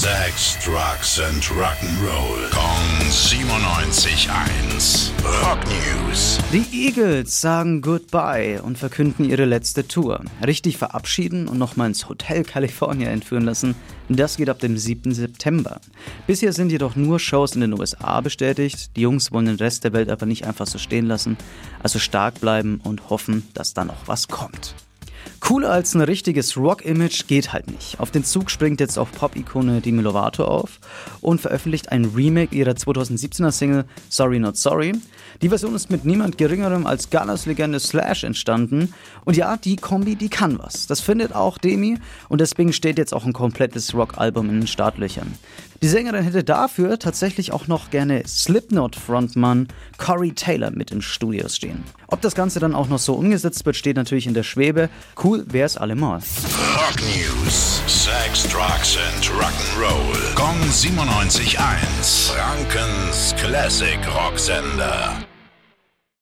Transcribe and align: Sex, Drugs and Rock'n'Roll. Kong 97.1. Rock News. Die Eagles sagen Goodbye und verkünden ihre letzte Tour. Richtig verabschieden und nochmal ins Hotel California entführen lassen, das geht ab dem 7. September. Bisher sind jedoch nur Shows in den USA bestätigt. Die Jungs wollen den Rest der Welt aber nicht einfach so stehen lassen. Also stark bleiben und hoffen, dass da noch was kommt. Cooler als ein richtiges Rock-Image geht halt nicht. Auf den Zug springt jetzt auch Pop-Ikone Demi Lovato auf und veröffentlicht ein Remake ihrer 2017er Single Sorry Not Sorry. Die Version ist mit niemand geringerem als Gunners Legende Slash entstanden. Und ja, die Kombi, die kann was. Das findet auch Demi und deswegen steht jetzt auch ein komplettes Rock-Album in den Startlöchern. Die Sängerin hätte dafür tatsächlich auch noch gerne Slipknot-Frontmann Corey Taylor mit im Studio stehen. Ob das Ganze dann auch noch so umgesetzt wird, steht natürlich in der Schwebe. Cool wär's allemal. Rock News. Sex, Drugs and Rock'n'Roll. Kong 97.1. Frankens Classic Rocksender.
Sex, 0.00 0.56
Drugs 0.64 1.20
and 1.20 1.44
Rock'n'Roll. 1.44 2.48
Kong 2.52 2.88
97.1. 3.10 5.10
Rock 5.42 5.58
News. 5.66 6.38
Die 6.54 6.86
Eagles 6.86 7.38
sagen 7.38 7.82
Goodbye 7.82 8.62
und 8.62 8.78
verkünden 8.78 9.28
ihre 9.28 9.44
letzte 9.44 9.86
Tour. 9.86 10.24
Richtig 10.46 10.78
verabschieden 10.78 11.48
und 11.48 11.58
nochmal 11.58 11.88
ins 11.88 12.08
Hotel 12.08 12.44
California 12.44 13.10
entführen 13.10 13.44
lassen, 13.44 13.74
das 14.08 14.38
geht 14.38 14.48
ab 14.48 14.60
dem 14.60 14.78
7. 14.78 15.12
September. 15.12 15.82
Bisher 16.26 16.54
sind 16.54 16.72
jedoch 16.72 16.96
nur 16.96 17.20
Shows 17.20 17.54
in 17.54 17.60
den 17.60 17.78
USA 17.78 18.22
bestätigt. 18.22 18.96
Die 18.96 19.02
Jungs 19.02 19.32
wollen 19.32 19.44
den 19.44 19.56
Rest 19.56 19.84
der 19.84 19.92
Welt 19.92 20.08
aber 20.08 20.24
nicht 20.24 20.46
einfach 20.46 20.66
so 20.66 20.78
stehen 20.78 21.08
lassen. 21.08 21.36
Also 21.82 21.98
stark 21.98 22.40
bleiben 22.40 22.80
und 22.84 23.10
hoffen, 23.10 23.46
dass 23.52 23.74
da 23.74 23.84
noch 23.84 24.08
was 24.08 24.28
kommt. 24.28 24.74
Cooler 25.40 25.70
als 25.70 25.94
ein 25.94 26.02
richtiges 26.02 26.56
Rock-Image 26.56 27.26
geht 27.26 27.52
halt 27.52 27.70
nicht. 27.70 27.98
Auf 27.98 28.10
den 28.10 28.24
Zug 28.24 28.50
springt 28.50 28.78
jetzt 28.78 28.98
auch 28.98 29.10
Pop-Ikone 29.10 29.80
Demi 29.80 30.02
Lovato 30.02 30.44
auf 30.44 30.78
und 31.20 31.40
veröffentlicht 31.40 31.90
ein 31.90 32.04
Remake 32.04 32.54
ihrer 32.54 32.72
2017er 32.72 33.50
Single 33.50 33.84
Sorry 34.10 34.38
Not 34.38 34.56
Sorry. 34.56 34.92
Die 35.42 35.48
Version 35.48 35.74
ist 35.74 35.90
mit 35.90 36.04
niemand 36.04 36.38
geringerem 36.38 36.86
als 36.86 37.10
Gunners 37.10 37.46
Legende 37.46 37.80
Slash 37.80 38.24
entstanden. 38.24 38.92
Und 39.24 39.36
ja, 39.36 39.56
die 39.56 39.76
Kombi, 39.76 40.14
die 40.14 40.28
kann 40.28 40.58
was. 40.58 40.86
Das 40.86 41.00
findet 41.00 41.34
auch 41.34 41.58
Demi 41.58 41.98
und 42.28 42.40
deswegen 42.40 42.72
steht 42.72 42.98
jetzt 42.98 43.14
auch 43.14 43.24
ein 43.24 43.32
komplettes 43.32 43.94
Rock-Album 43.94 44.50
in 44.50 44.60
den 44.60 44.66
Startlöchern. 44.66 45.34
Die 45.82 45.88
Sängerin 45.88 46.24
hätte 46.24 46.44
dafür 46.44 46.98
tatsächlich 46.98 47.52
auch 47.52 47.66
noch 47.66 47.88
gerne 47.88 48.22
Slipknot-Frontmann 48.26 49.68
Corey 49.96 50.32
Taylor 50.32 50.70
mit 50.70 50.90
im 50.90 51.00
Studio 51.00 51.48
stehen. 51.48 51.84
Ob 52.06 52.20
das 52.20 52.34
Ganze 52.34 52.60
dann 52.60 52.74
auch 52.74 52.88
noch 52.88 52.98
so 52.98 53.14
umgesetzt 53.14 53.64
wird, 53.64 53.76
steht 53.76 53.96
natürlich 53.96 54.26
in 54.26 54.34
der 54.34 54.42
Schwebe. 54.42 54.90
Cool 55.24 55.29
wär's 55.38 55.76
allemal. 55.76 56.20
Rock 56.76 57.00
News. 57.02 57.54
Sex, 57.86 58.44
Drugs 58.48 58.96
and 58.96 59.24
Rock'n'Roll. 59.30 60.34
Kong 60.34 60.56
97.1. 60.58 62.30
Frankens 62.32 63.34
Classic 63.40 63.98
Rocksender. 64.00 65.24